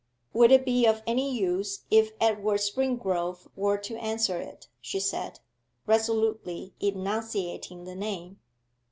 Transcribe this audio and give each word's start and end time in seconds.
'Would 0.33 0.49
it 0.51 0.65
be 0.65 0.87
of 0.87 1.03
any 1.05 1.31
use 1.31 1.81
if 1.91 2.13
Edward 2.19 2.59
Springrove 2.61 3.47
were 3.55 3.77
to 3.77 3.97
answer 3.99 4.39
it?' 4.39 4.67
she 4.81 4.99
said, 4.99 5.41
resolutely 5.85 6.73
enunciating 6.81 7.83
the 7.83 7.93
name. 7.93 8.39